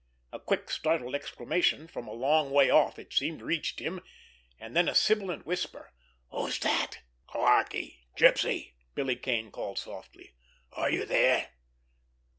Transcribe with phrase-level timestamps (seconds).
[0.33, 4.01] A quick, startled exclamation, from a long way off, it seemed, reached him,
[4.59, 5.93] and then a sibilant whisper:
[6.31, 10.33] "Who's dat?" "Clarkie—Gypsy!" Billy Kane called softly.
[10.71, 11.51] "Are you there?"